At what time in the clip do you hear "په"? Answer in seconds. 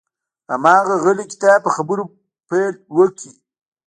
1.65-1.69